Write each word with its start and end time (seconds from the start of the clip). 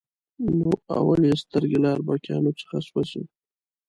نو 0.59 0.71
اول 0.99 1.19
یې 1.29 1.35
سترګې 1.43 1.77
له 1.83 1.89
اربکیانو 1.95 2.51
څخه 2.59 2.77
سوځي. 2.87 3.23